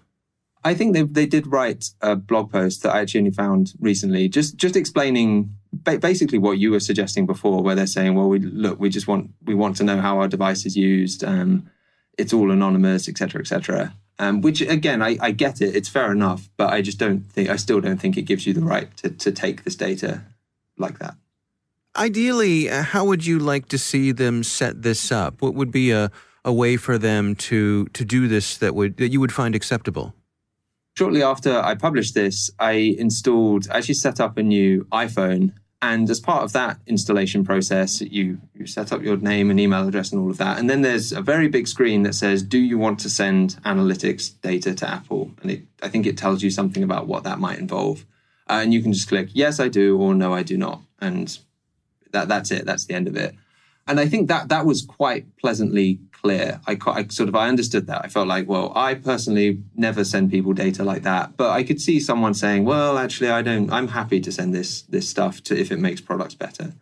I 0.64 0.75
think 0.75 0.94
they 0.94 1.02
they 1.02 1.26
did 1.26 1.46
write 1.46 1.90
a 2.00 2.16
blog 2.16 2.50
post 2.50 2.82
that 2.82 2.94
I 2.94 3.00
actually 3.00 3.20
only 3.20 3.30
found 3.30 3.72
recently, 3.78 4.28
just 4.28 4.56
just 4.56 4.75
explaining 4.75 5.54
basically 5.84 6.38
what 6.38 6.58
you 6.58 6.72
were 6.72 6.80
suggesting 6.80 7.25
before, 7.25 7.62
where 7.62 7.76
they're 7.76 7.86
saying, 7.86 8.14
"Well, 8.14 8.28
we 8.28 8.40
look, 8.40 8.80
we 8.80 8.88
just 8.88 9.06
want 9.06 9.30
we 9.44 9.54
want 9.54 9.76
to 9.76 9.84
know 9.84 10.00
how 10.00 10.18
our 10.18 10.28
device 10.28 10.66
is 10.66 10.76
used. 10.76 11.22
Um, 11.22 11.70
it's 12.18 12.32
all 12.32 12.50
anonymous, 12.50 13.08
etc., 13.08 13.40
etc." 13.40 13.94
Um, 14.18 14.40
which 14.40 14.62
again, 14.62 15.02
I, 15.02 15.18
I, 15.20 15.30
get 15.30 15.61
it. 15.61 15.76
It's 15.76 15.90
fair 15.90 16.11
enough, 16.11 16.49
but 16.56 16.73
I 16.73 16.80
just 16.80 16.99
don't 16.99 17.20
think 17.20 17.50
I 17.50 17.56
still 17.56 17.82
don't 17.82 17.99
think 17.99 18.16
it 18.16 18.23
gives 18.23 18.46
you 18.46 18.54
the 18.54 18.62
right 18.62 18.94
to, 18.99 19.11
to 19.11 19.30
take 19.30 19.64
this 19.64 19.76
data 19.76 20.23
like 20.78 20.99
that. 21.00 21.16
Ideally, 21.94 22.70
uh, 22.70 22.82
how 22.82 23.04
would 23.04 23.26
you 23.26 23.38
like 23.38 23.68
to 23.68 23.78
see 23.78 24.12
them 24.12 24.42
set 24.42 24.82
this 24.82 25.12
up? 25.12 25.42
What 25.42 25.54
would 25.54 25.70
be 25.70 25.90
a, 25.90 26.11
a 26.46 26.52
way 26.52 26.78
for 26.78 26.96
them 26.96 27.35
to 27.35 27.87
to 27.88 28.04
do 28.06 28.26
this 28.26 28.56
that 28.56 28.75
would 28.75 28.96
that 28.96 29.08
you 29.08 29.20
would 29.20 29.32
find 29.32 29.54
acceptable? 29.54 30.14
Shortly 30.96 31.23
after 31.23 31.61
I 31.61 31.75
published 31.75 32.14
this, 32.14 32.50
I 32.58 32.96
installed, 32.99 33.68
I 33.70 33.78
actually 33.78 33.96
set 33.96 34.18
up 34.18 34.38
a 34.38 34.42
new 34.42 34.85
iPhone 34.92 35.52
and 35.83 36.09
as 36.09 36.21
part 36.21 36.42
of 36.42 36.52
that 36.52 36.78
installation 36.87 37.45
process, 37.45 38.00
you, 38.00 38.40
you 38.54 38.66
set 38.66 38.92
up 38.92 39.02
your 39.02 39.18
name 39.18 39.50
and 39.50 39.61
email 39.61 39.87
address 39.87 40.11
and 40.11 40.21
all 40.21 40.30
of 40.30 40.38
that. 40.38 40.59
And 40.59 40.71
then 40.71 40.80
there's 40.80 41.12
a 41.12 41.21
very 41.21 41.49
big 41.49 41.68
screen 41.68 42.02
that 42.04 42.14
says, 42.14 42.42
Do 42.42 42.59
you 42.59 42.78
want 42.78 42.99
to 43.00 43.11
send 43.11 43.59
analytics 43.64 44.40
data 44.40 44.75
to 44.75 44.88
Apple? 44.88 45.33
And 45.42 45.50
it, 45.50 45.62
I 45.83 45.88
think 45.88 46.06
it 46.06 46.16
tells 46.16 46.42
you 46.42 46.50
something 46.50 46.83
about 46.83 47.06
what 47.06 47.25
that 47.25 47.38
might 47.38 47.59
involve. 47.59 48.06
Uh, 48.49 48.61
and 48.62 48.73
you 48.73 48.80
can 48.80 48.92
just 48.95 49.09
click, 49.09 49.28
Yes, 49.35 49.61
I 49.61 49.68
do, 49.68 49.99
or 49.99 50.14
No, 50.14 50.33
I 50.33 50.42
do 50.42 50.56
not. 50.56 50.80
And 50.99 51.38
that, 52.12 52.28
that's 52.28 52.50
it. 52.50 52.64
That's 52.64 52.87
the 52.87 52.95
end 52.95 53.06
of 53.06 53.16
it. 53.16 53.35
And 53.87 54.00
I 54.00 54.09
think 54.09 54.28
that 54.28 54.49
that 54.49 54.64
was 54.64 54.83
quite 54.83 55.37
pleasantly 55.37 56.00
clear. 56.23 56.61
I, 56.66 56.78
I, 56.87 57.06
sort 57.08 57.28
of 57.28 57.35
I 57.35 57.49
understood 57.49 57.87
that. 57.87 58.04
I 58.04 58.08
felt 58.08 58.28
like, 58.28 58.49
well, 58.49 58.73
I 58.75 58.94
personally 58.94 59.62
never 59.75 60.04
send 60.04 60.30
people 60.30 60.52
data 60.52 60.82
like 60.85 61.02
that, 61.02 61.37
but 61.37 61.50
I 61.50 61.62
could 61.62 61.80
see 61.80 62.00
someone 62.00 62.35
saying, 62.35 62.64
well, 62.64 62.99
actually, 62.99 63.30
I 63.30 63.42
don't. 63.42 63.73
I'm 63.73 63.88
happy 63.88 64.20
to 64.20 64.32
send 64.32 64.54
this 64.54 64.82
this 64.82 65.08
stuff 65.08 65.42
to 65.44 65.58
if 65.58 65.70
it 65.70 65.78
makes 65.78 66.00
products 66.00 66.35
better. 66.35 66.75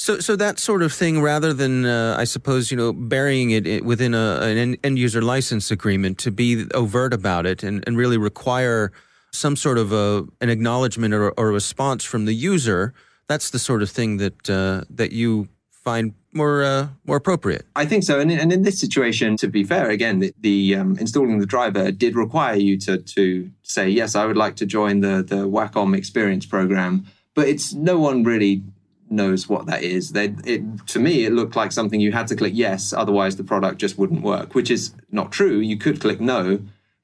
So, 0.00 0.20
so 0.20 0.36
that 0.36 0.60
sort 0.60 0.82
of 0.82 0.92
thing, 0.92 1.20
rather 1.20 1.52
than 1.52 1.84
uh, 1.84 2.14
I 2.16 2.24
suppose 2.24 2.70
you 2.70 2.76
know 2.76 2.92
burying 2.92 3.50
it 3.50 3.84
within 3.84 4.14
a, 4.14 4.38
an 4.42 4.76
end 4.84 4.98
user 4.98 5.20
license 5.20 5.70
agreement, 5.70 6.18
to 6.18 6.30
be 6.30 6.66
overt 6.72 7.12
about 7.12 7.46
it 7.46 7.64
and, 7.64 7.82
and 7.86 7.96
really 7.96 8.16
require 8.16 8.92
some 9.32 9.56
sort 9.56 9.76
of 9.76 9.92
a, 9.92 10.24
an 10.40 10.50
acknowledgement 10.50 11.12
or, 11.14 11.30
or 11.32 11.48
a 11.48 11.52
response 11.52 12.04
from 12.04 12.24
the 12.24 12.32
user. 12.32 12.94
That's 13.28 13.50
the 13.50 13.58
sort 13.58 13.82
of 13.82 13.90
thing 13.90 14.18
that 14.18 14.48
uh, 14.48 14.84
that 14.88 15.12
you 15.12 15.48
find 15.82 16.14
more 16.32 16.62
uh, 16.62 16.88
more 17.06 17.16
appropriate. 17.16 17.66
I 17.76 17.84
think 17.86 18.04
so, 18.04 18.20
and 18.20 18.30
in, 18.30 18.38
and 18.38 18.52
in 18.52 18.62
this 18.62 18.78
situation, 18.78 19.36
to 19.38 19.48
be 19.48 19.64
fair, 19.64 19.90
again, 19.90 20.20
the, 20.20 20.34
the 20.40 20.74
um, 20.76 20.96
installing 20.98 21.38
the 21.38 21.46
driver 21.46 21.90
did 21.90 22.14
require 22.14 22.56
you 22.56 22.78
to 22.80 22.98
to 22.98 23.50
say 23.62 23.88
yes, 23.88 24.14
I 24.14 24.26
would 24.26 24.36
like 24.36 24.56
to 24.56 24.66
join 24.66 25.00
the 25.00 25.22
the 25.22 25.48
Wacom 25.48 25.96
Experience 25.96 26.46
program, 26.46 27.06
but 27.34 27.48
it's 27.48 27.72
no 27.72 27.98
one 27.98 28.24
really 28.24 28.62
knows 29.10 29.48
what 29.48 29.66
that 29.66 29.82
is. 29.82 30.12
They, 30.12 30.34
it, 30.44 30.86
to 30.88 30.98
me, 30.98 31.24
it 31.24 31.32
looked 31.32 31.56
like 31.56 31.72
something 31.72 32.00
you 32.00 32.12
had 32.12 32.26
to 32.28 32.36
click 32.36 32.52
yes, 32.54 32.92
otherwise 32.92 33.36
the 33.36 33.44
product 33.44 33.78
just 33.78 33.98
wouldn't 33.98 34.22
work, 34.22 34.54
which 34.54 34.70
is 34.70 34.92
not 35.10 35.32
true. 35.32 35.58
You 35.58 35.78
could 35.78 36.00
click 36.00 36.20
no, 36.20 36.60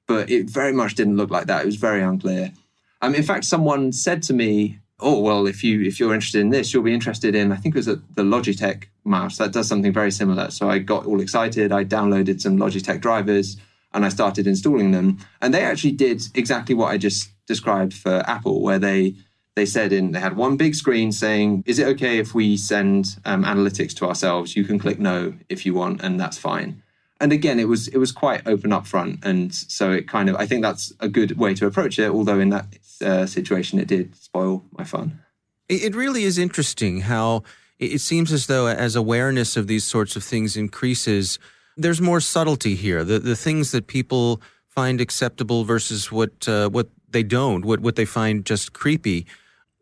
but 0.07 0.31
it 0.31 0.50
very 0.50 0.73
much 0.73 0.95
didn't 0.95 1.16
look 1.16 1.31
like 1.31 1.47
that. 1.47 1.62
It 1.62 1.66
was 1.66 1.76
very 1.76 2.02
unclear. 2.02 2.52
Um, 3.00 3.14
in 3.14 3.23
fact, 3.23 3.45
someone 3.45 3.93
said 3.93 4.23
to 4.25 4.35
me 4.35 4.81
oh 5.04 5.20
well 5.20 5.46
if 5.46 5.62
you 5.62 5.82
if 5.82 6.00
you're 6.00 6.14
interested 6.14 6.40
in 6.40 6.50
this 6.50 6.73
you'll 6.73 6.82
be 6.82 6.94
interested 6.94 7.34
in 7.34 7.52
i 7.52 7.56
think 7.56 7.75
it 7.75 7.78
was 7.78 7.88
a, 7.88 7.96
the 8.14 8.23
logitech 8.23 8.84
mouse. 9.04 9.37
That 9.37 9.52
does 9.52 9.68
something 9.68 9.92
very 9.92 10.11
similar. 10.11 10.50
So 10.50 10.68
i 10.68 10.78
got 10.78 11.06
all 11.06 11.20
excited. 11.20 11.73
I 11.73 11.84
downloaded 11.84 12.40
some 12.40 12.56
logitech 12.56 13.00
drivers 13.00 13.56
and 13.92 14.04
i 14.04 14.08
started 14.08 14.46
installing 14.46 14.90
them. 14.90 15.18
And 15.40 15.52
they 15.52 15.62
actually 15.62 15.92
did 15.92 16.23
exactly 16.34 16.75
what 16.75 16.90
i 16.90 16.99
just 16.99 17.30
described 17.46 17.94
for 17.94 18.23
apple 18.26 18.62
where 18.62 18.78
they 18.78 19.14
they 19.54 19.66
said 19.66 19.92
in 19.92 20.12
they 20.12 20.20
had 20.20 20.37
one 20.37 20.56
big 20.56 20.75
screen 20.75 21.12
saying 21.12 21.62
is 21.66 21.78
it 21.78 21.87
okay 21.87 22.18
if 22.18 22.34
we 22.34 22.56
send 22.56 23.16
um, 23.25 23.44
analytics 23.44 23.94
to 23.96 24.06
ourselves? 24.06 24.56
You 24.56 24.64
can 24.64 24.78
click 24.78 24.99
no 24.99 25.34
if 25.49 25.66
you 25.66 25.75
want 25.75 26.02
and 26.02 26.18
that's 26.18 26.38
fine 26.38 26.82
and 27.21 27.33
again 27.33 27.59
it 27.59 27.68
was 27.68 27.88
it 27.88 27.99
was 27.99 28.12
quite 28.12 28.47
open 28.47 28.73
up 28.73 28.87
front. 28.87 29.25
And 29.25 29.54
so 29.54 29.92
it 29.92 30.09
kind 30.09 30.28
of 30.28 30.37
i 30.37 30.47
think 30.47 30.62
that's 30.62 30.92
a 31.00 31.09
good 31.09 31.38
way 31.38 31.54
to 31.54 31.66
approach 31.66 31.99
it 31.99 32.11
although 32.11 32.40
in 32.40 32.50
that 32.50 32.66
uh, 33.02 33.26
situation 33.26 33.78
it 33.78 33.88
did 33.88 34.14
spoil 34.16 34.64
my 34.76 34.85
fun. 34.85 35.21
It 35.68 35.94
really 35.94 36.25
is 36.25 36.38
interesting 36.38 37.00
how 37.02 37.42
it 37.78 38.00
seems 38.00 38.33
as 38.33 38.47
though 38.47 38.66
as 38.66 38.97
awareness 38.97 39.56
of 39.56 39.66
these 39.66 39.85
sorts 39.85 40.14
of 40.16 40.23
things 40.23 40.56
increases 40.56 41.38
there's 41.76 42.00
more 42.00 42.21
subtlety 42.21 42.75
here. 42.75 43.04
The 43.04 43.18
the 43.18 43.37
things 43.37 43.73
that 43.73 43.87
people 43.87 44.40
find 44.68 45.00
acceptable 45.00 45.64
versus 45.64 46.11
what 46.11 46.49
uh, 46.49 46.68
what 46.68 46.88
they 47.09 47.23
don't 47.23 47.64
what 47.64 47.80
what 47.80 47.97
they 47.97 48.04
find 48.04 48.44
just 48.44 48.73
creepy. 48.73 49.26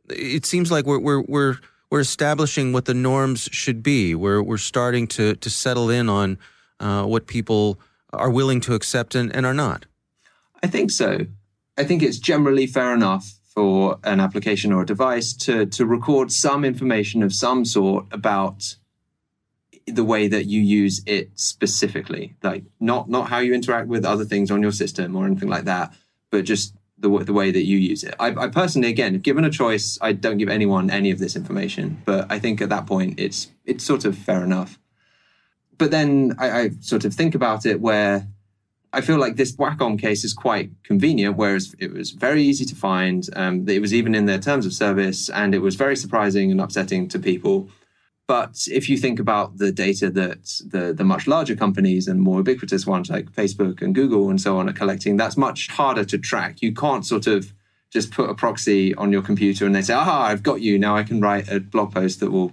It 0.09 0.47
seems 0.47 0.71
like 0.71 0.87
we're 0.87 0.99
we're 0.99 1.23
we're 1.23 1.57
we're 1.91 2.01
establishing 2.01 2.73
what 2.73 2.87
the 2.87 2.95
norms 2.95 3.49
should 3.53 3.83
be. 3.83 4.15
We're 4.15 4.43
we're 4.43 4.59
starting 4.59 5.07
to 5.09 5.35
to 5.37 5.51
settle 5.51 5.91
in 5.91 6.09
on 6.09 6.39
uh, 6.83 7.05
what 7.05 7.27
people 7.27 7.79
are 8.13 8.31
willing 8.31 8.61
to 8.61 8.75
accept 8.75 9.15
and, 9.15 9.35
and 9.35 9.47
are 9.47 9.55
not. 9.55 9.87
I 10.63 10.67
think 10.67 10.91
so. 10.91 11.27
I 11.79 11.85
think 11.85 12.03
it's 12.03 12.19
generally 12.19 12.67
fair 12.67 12.93
enough 12.93 13.39
for 13.55 13.99
an 14.05 14.21
application 14.21 14.73
or 14.73 14.83
a 14.83 14.87
device 14.87 15.33
to, 15.33 15.67
to 15.67 15.87
record 15.87 16.33
some 16.33 16.65
information 16.65 17.23
of 17.23 17.33
some 17.33 17.65
sort 17.65 18.07
about 18.11 18.77
the 19.87 20.05
way 20.05 20.29
that 20.29 20.47
you 20.47 20.61
use 20.61 21.03
it 21.07 21.31
specifically 21.35 22.37
like 22.43 22.63
not 22.79 23.11
not 23.11 23.29
how 23.29 23.39
you 23.39 23.53
interact 23.53 23.89
with 23.89 24.05
other 24.05 24.25
things 24.25 24.49
on 24.51 24.63
your 24.63 24.71
system 24.71 25.17
or 25.17 25.27
anything 25.27 25.49
like 25.49 25.65
that 25.65 25.93
but 26.31 26.45
just 26.45 26.75
the, 26.99 27.09
the 27.19 27.33
way 27.33 27.51
that 27.51 27.65
you 27.65 27.79
use 27.79 28.05
it 28.05 28.15
I, 28.21 28.29
I 28.29 28.47
personally 28.47 28.89
again 28.91 29.19
given 29.19 29.45
a 29.45 29.51
choice 29.51 29.99
i 30.01 30.13
don't 30.13 30.39
give 30.39 30.49
anyone 30.49 30.89
any 30.89 31.11
of 31.11 31.19
this 31.19 31.35
information 31.35 32.01
but 32.05 32.31
i 32.31 32.39
think 32.39 32.61
at 32.61 32.69
that 32.69 32.87
point 32.87 33.19
it's 33.19 33.51
it's 33.65 33.83
sort 33.83 34.05
of 34.05 34.17
fair 34.17 34.45
enough 34.45 34.79
but 35.83 35.91
then 35.91 36.37
I, 36.39 36.61
I 36.61 36.71
sort 36.79 37.05
of 37.05 37.13
think 37.13 37.35
about 37.35 37.67
it 37.67 37.81
where 37.81 38.29
I 38.93 39.01
feel 39.01 39.19
like 39.19 39.35
this 39.35 39.57
Wacom 39.57 39.99
case 40.01 40.23
is 40.23 40.33
quite 40.33 40.71
convenient, 40.85 41.37
whereas 41.37 41.75
it 41.81 41.93
was 41.93 42.13
very 42.13 42.41
easy 42.41 42.65
to 42.67 42.77
find. 42.77 43.29
Um, 43.35 43.69
it 43.69 43.81
was 43.81 43.93
even 43.93 44.15
in 44.15 44.27
their 44.27 44.39
terms 44.39 44.65
of 44.65 44.73
service, 44.73 45.29
and 45.29 45.57
it 45.57 45.59
was 45.59 45.75
very 45.75 45.97
surprising 45.97 46.53
and 46.53 46.61
upsetting 46.61 47.09
to 47.09 47.19
people. 47.19 47.69
But 48.29 48.69
if 48.71 48.89
you 48.89 48.97
think 48.97 49.19
about 49.19 49.59
the 49.59 49.73
data 49.73 50.09
that 50.11 50.61
the, 50.65 50.93
the 50.93 51.03
much 51.03 51.27
larger 51.27 51.57
companies 51.57 52.07
and 52.07 52.21
more 52.21 52.39
ubiquitous 52.39 52.87
ones 52.87 53.11
like 53.11 53.33
Facebook 53.33 53.83
and 53.83 53.93
Google 53.93 54.31
and 54.31 54.41
so 54.41 54.59
on 54.59 54.69
are 54.69 54.73
collecting, 54.73 55.17
that's 55.17 55.37
much 55.37 55.67
harder 55.67 56.05
to 56.05 56.17
track. 56.17 56.63
You 56.63 56.73
can't 56.73 57.05
sort 57.05 57.27
of 57.27 57.53
just 57.91 58.13
put 58.13 58.31
a 58.31 58.35
proxy 58.35 58.95
on 58.95 59.11
your 59.11 59.23
computer 59.23 59.67
and 59.67 59.75
they 59.75 59.83
say, 59.83 59.95
aha, 59.95 60.27
I've 60.27 60.45
got 60.45 60.61
you. 60.61 60.79
Now 60.79 60.95
I 60.95 61.03
can 61.03 61.21
write 61.21 61.51
a 61.51 61.59
blog 61.59 61.93
post 61.93 62.21
that 62.21 62.31
will 62.31 62.53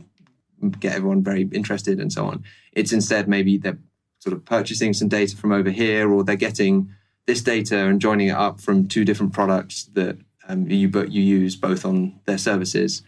get 0.79 0.95
everyone 0.95 1.23
very 1.23 1.43
interested 1.51 1.99
and 1.99 2.11
so 2.11 2.25
on. 2.25 2.43
It's 2.73 2.93
instead 2.93 3.27
maybe 3.27 3.57
they're 3.57 3.79
sort 4.19 4.33
of 4.33 4.45
purchasing 4.45 4.93
some 4.93 5.07
data 5.07 5.35
from 5.35 5.51
over 5.51 5.69
here, 5.69 6.11
or 6.11 6.23
they're 6.23 6.35
getting 6.35 6.93
this 7.25 7.41
data 7.41 7.77
and 7.77 8.01
joining 8.01 8.27
it 8.27 8.35
up 8.35 8.59
from 8.59 8.87
two 8.87 9.05
different 9.05 9.33
products 9.33 9.85
that 9.93 10.17
um, 10.47 10.69
you 10.69 10.89
but 10.89 11.11
you 11.11 11.21
use 11.21 11.55
both 11.55 11.85
on 11.85 12.19
their 12.25 12.37
services. 12.37 13.03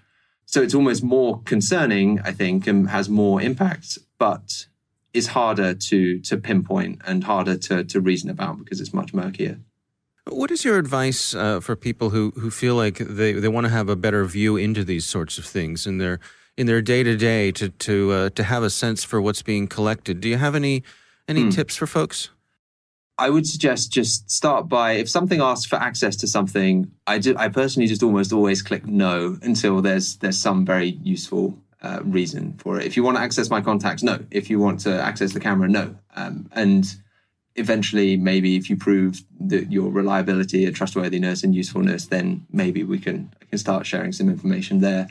So 0.45 0.61
it's 0.61 0.75
almost 0.75 1.03
more 1.03 1.41
concerning, 1.43 2.19
I 2.21 2.31
think, 2.31 2.67
and 2.67 2.89
has 2.89 3.09
more 3.09 3.41
impact, 3.41 3.97
but 4.17 4.67
is 5.13 5.27
harder 5.27 5.73
to 5.73 6.19
to 6.19 6.37
pinpoint 6.37 7.01
and 7.05 7.23
harder 7.23 7.57
to 7.57 7.83
to 7.83 7.99
reason 7.99 8.29
about 8.29 8.59
because 8.59 8.79
it's 8.79 8.93
much 8.93 9.13
murkier. 9.13 9.59
What 10.27 10.51
is 10.51 10.63
your 10.63 10.77
advice 10.77 11.33
uh, 11.33 11.59
for 11.59 11.75
people 11.75 12.11
who, 12.11 12.31
who 12.35 12.51
feel 12.51 12.75
like 12.75 12.99
they, 12.99 13.33
they 13.33 13.47
want 13.47 13.65
to 13.65 13.71
have 13.71 13.89
a 13.89 13.95
better 13.95 14.23
view 14.25 14.55
into 14.55 14.83
these 14.83 15.03
sorts 15.03 15.39
of 15.39 15.45
things 15.45 15.87
in 15.87 15.97
their 15.97 16.19
in 16.61 16.67
their 16.67 16.81
day 16.81 17.03
to 17.03 17.17
day 17.17 17.51
to 17.51 17.69
to 17.69 18.11
uh, 18.11 18.29
to 18.29 18.43
have 18.43 18.63
a 18.63 18.69
sense 18.69 19.03
for 19.03 19.19
what's 19.19 19.41
being 19.41 19.67
collected? 19.67 20.21
Do 20.21 20.29
you 20.29 20.37
have 20.37 20.55
any 20.55 20.83
any 21.27 21.43
hmm. 21.43 21.49
tips 21.49 21.75
for 21.75 21.87
folks? 21.87 22.29
I 23.17 23.29
would 23.29 23.45
suggest 23.45 23.91
just 23.91 24.31
start 24.31 24.69
by 24.69 24.93
if 24.93 25.09
something 25.09 25.41
asks 25.41 25.65
for 25.65 25.75
access 25.75 26.15
to 26.17 26.27
something, 26.27 26.91
I 27.05 27.19
do, 27.19 27.35
I 27.37 27.49
personally 27.49 27.87
just 27.87 28.01
almost 28.01 28.31
always 28.31 28.61
click 28.61 28.85
no 28.85 29.37
until 29.41 29.81
there's 29.81 30.17
there's 30.17 30.37
some 30.37 30.65
very 30.65 30.99
useful 31.03 31.57
uh, 31.81 31.99
reason 32.03 32.53
for 32.57 32.79
it. 32.79 32.85
If 32.85 32.95
you 32.95 33.03
want 33.03 33.17
to 33.17 33.23
access 33.23 33.49
my 33.49 33.61
contacts, 33.61 34.03
no. 34.03 34.19
If 34.31 34.49
you 34.49 34.59
want 34.59 34.79
to 34.81 35.01
access 35.01 35.33
the 35.33 35.39
camera, 35.39 35.67
no. 35.67 35.95
Um, 36.15 36.49
and 36.53 36.95
eventually, 37.55 38.17
maybe 38.17 38.55
if 38.55 38.69
you 38.69 38.77
prove 38.77 39.23
that 39.39 39.71
your 39.71 39.91
reliability 39.91 40.65
and 40.65 40.75
trustworthiness 40.75 41.43
and 41.43 41.53
usefulness, 41.55 42.05
then 42.07 42.45
maybe 42.51 42.83
we 42.83 42.99
can 42.99 43.33
I 43.41 43.45
can 43.45 43.57
start 43.57 43.85
sharing 43.85 44.11
some 44.11 44.29
information 44.29 44.79
there. 44.79 45.07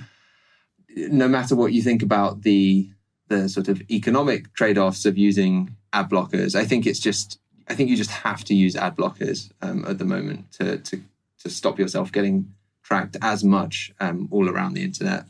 No 0.97 1.28
matter 1.28 1.54
what 1.54 1.73
you 1.73 1.82
think 1.82 2.02
about 2.02 2.42
the 2.42 2.90
the 3.30 3.49
sort 3.49 3.68
of 3.68 3.80
economic 3.90 4.52
trade-offs 4.54 5.06
of 5.06 5.16
using 5.16 5.75
ad 5.92 6.11
blockers. 6.11 6.54
I 6.54 6.64
think 6.64 6.87
it's 6.87 6.99
just 6.99 7.38
I 7.68 7.75
think 7.75 7.88
you 7.88 7.97
just 7.97 8.11
have 8.11 8.44
to 8.44 8.54
use 8.54 8.75
ad 8.76 8.97
blockers 8.97 9.50
um, 9.62 9.85
at 9.87 9.99
the 9.99 10.04
moment 10.04 10.52
to, 10.52 10.78
to 10.78 11.00
to 11.42 11.49
stop 11.49 11.78
yourself 11.78 12.12
getting 12.12 12.52
tracked 12.82 13.16
as 13.23 13.42
much 13.44 13.92
um, 14.00 14.28
all 14.30 14.49
around 14.49 14.75
the 14.75 14.82
internet. 14.82 15.25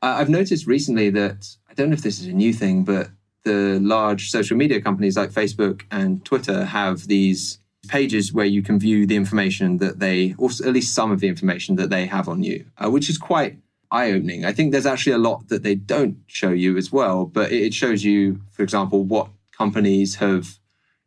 Uh, 0.00 0.16
I've 0.18 0.30
noticed 0.30 0.66
recently 0.66 1.10
that 1.10 1.48
I 1.68 1.74
don't 1.74 1.90
know 1.90 1.94
if 1.94 2.02
this 2.02 2.20
is 2.20 2.26
a 2.26 2.32
new 2.32 2.52
thing, 2.52 2.84
but 2.84 3.10
the 3.44 3.80
large 3.80 4.30
social 4.30 4.56
media 4.56 4.80
companies 4.80 5.16
like 5.16 5.30
Facebook 5.30 5.82
and 5.90 6.24
Twitter 6.24 6.64
have 6.64 7.08
these 7.08 7.58
pages 7.88 8.32
where 8.32 8.46
you 8.46 8.62
can 8.62 8.78
view 8.78 9.04
the 9.06 9.16
information 9.16 9.78
that 9.78 9.98
they, 9.98 10.34
or 10.38 10.50
at 10.64 10.72
least 10.72 10.94
some 10.94 11.10
of 11.10 11.18
the 11.18 11.26
information 11.26 11.74
that 11.76 11.90
they 11.90 12.06
have 12.06 12.28
on 12.28 12.44
you, 12.44 12.64
uh, 12.82 12.88
which 12.88 13.10
is 13.10 13.18
quite 13.18 13.58
eye 13.92 14.10
opening. 14.10 14.44
I 14.44 14.52
think 14.52 14.72
there's 14.72 14.86
actually 14.86 15.12
a 15.12 15.18
lot 15.18 15.48
that 15.48 15.62
they 15.62 15.74
don't 15.74 16.16
show 16.26 16.50
you 16.50 16.76
as 16.76 16.90
well, 16.90 17.26
but 17.26 17.52
it 17.52 17.74
shows 17.74 18.02
you, 18.02 18.40
for 18.50 18.62
example, 18.62 19.04
what 19.04 19.28
companies 19.52 20.16
have 20.16 20.58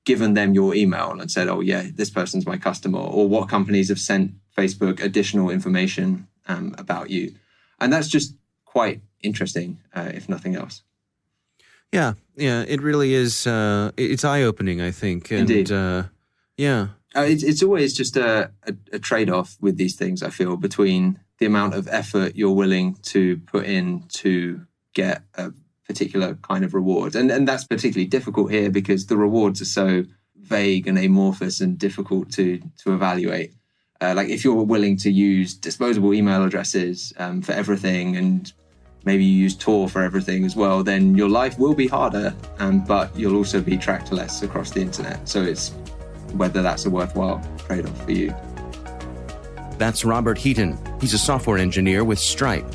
given 0.05 0.35
them 0.35 0.53
your 0.53 0.75
email 0.75 1.19
and 1.19 1.31
said, 1.31 1.47
oh, 1.47 1.61
yeah, 1.61 1.87
this 1.93 2.11
person's 2.11 2.45
my 2.45 2.57
customer, 2.57 2.99
or 2.99 3.27
what 3.27 3.49
companies 3.49 3.89
have 3.89 3.99
sent 3.99 4.33
Facebook 4.55 5.01
additional 5.01 5.49
information 5.49 6.27
um, 6.47 6.75
about 6.77 7.09
you. 7.09 7.33
And 7.79 7.91
that's 7.91 8.07
just 8.07 8.35
quite 8.65 9.01
interesting, 9.23 9.79
uh, 9.95 10.11
if 10.13 10.29
nothing 10.29 10.55
else. 10.55 10.83
Yeah, 11.91 12.13
yeah, 12.35 12.63
it 12.67 12.81
really 12.81 13.13
is. 13.13 13.47
Uh, 13.47 13.91
it's 13.97 14.23
eye 14.23 14.43
opening, 14.43 14.79
I 14.79 14.91
think. 14.91 15.31
And, 15.31 15.49
Indeed. 15.49 15.71
Uh, 15.71 16.03
yeah. 16.55 16.87
Uh, 17.15 17.21
it's, 17.21 17.43
it's 17.43 17.63
always 17.63 17.95
just 17.95 18.15
a, 18.15 18.51
a, 18.67 18.75
a 18.93 18.99
trade 18.99 19.29
off 19.29 19.57
with 19.59 19.77
these 19.77 19.95
things, 19.95 20.21
I 20.21 20.29
feel, 20.29 20.55
between 20.55 21.19
the 21.39 21.45
amount 21.45 21.73
of 21.73 21.87
effort 21.89 22.35
you're 22.35 22.51
willing 22.51 22.95
to 23.03 23.37
put 23.45 23.65
in 23.65 24.03
to 24.09 24.65
get 24.93 25.23
a 25.35 25.51
particular 25.85 26.35
kind 26.35 26.63
of 26.63 26.73
reward. 26.73 27.15
And, 27.15 27.29
and 27.31 27.47
that's 27.47 27.65
particularly 27.65 28.07
difficult 28.07 28.51
here 28.51 28.69
because 28.69 29.05
the 29.05 29.17
rewards 29.17 29.61
are 29.61 29.65
so 29.65 30.05
vague 30.37 30.87
and 30.87 30.97
amorphous 30.97 31.61
and 31.61 31.77
difficult 31.77 32.31
to, 32.33 32.59
to 32.83 32.93
evaluate. 32.93 33.53
Uh, 34.01 34.13
like 34.15 34.29
if 34.29 34.43
you're 34.43 34.63
willing 34.63 34.97
to 34.97 35.11
use 35.11 35.53
disposable 35.53 36.13
email 36.13 36.43
addresses 36.43 37.13
um, 37.17 37.41
for 37.41 37.53
everything 37.53 38.17
and 38.17 38.53
maybe 39.05 39.23
you 39.23 39.43
use 39.43 39.55
Tor 39.55 39.87
for 39.87 40.01
everything 40.01 40.43
as 40.43 40.55
well, 40.55 40.83
then 40.83 41.15
your 41.15 41.29
life 41.29 41.57
will 41.57 41.75
be 41.75 41.87
harder, 41.87 42.35
um, 42.59 42.83
but 42.83 43.15
you'll 43.17 43.37
also 43.37 43.61
be 43.61 43.77
tracked 43.77 44.11
less 44.11 44.41
across 44.43 44.71
the 44.71 44.81
internet. 44.81 45.27
So 45.27 45.41
it's 45.41 45.69
whether 46.33 46.61
that's 46.61 46.85
a 46.85 46.89
worthwhile 46.89 47.41
trade 47.57 47.85
off 47.85 48.03
for 48.03 48.11
you. 48.11 48.35
That's 49.77 50.05
Robert 50.05 50.37
Heaton. 50.37 50.77
He's 51.01 51.13
a 51.13 51.17
software 51.17 51.57
engineer 51.57 52.03
with 52.03 52.19
Stripe. 52.19 52.65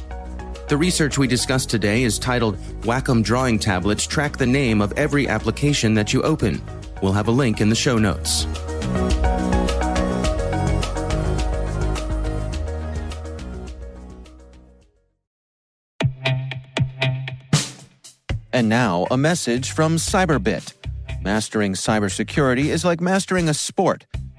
The 0.69 0.77
research 0.77 1.19
we 1.19 1.27
discussed 1.27 1.69
today 1.69 2.05
is 2.05 2.19
titled 2.19 2.57
Wacom 2.83 3.25
Drawing 3.25 3.59
Tablets 3.59 4.07
Track 4.07 4.37
the 4.37 4.47
Name 4.47 4.81
of 4.81 4.93
Every 4.93 5.27
Application 5.27 5.95
That 5.95 6.13
You 6.13 6.23
Open. 6.23 6.63
We'll 7.03 7.13
have 7.13 7.29
a 7.29 7.33
link 7.33 7.61
in 7.61 7.71
the 7.71 7.75
show 7.75 7.99
notes. 7.99 8.47
And 18.53 18.69
now, 18.69 19.07
a 19.11 19.17
message 19.17 19.73
from 19.73 19.97
Cyberbit. 19.97 20.75
Mastering 21.23 21.73
cybersecurity 21.73 22.67
is 22.67 22.85
like 22.85 23.01
mastering 23.01 23.49
a 23.49 23.55
sport. 23.55 24.05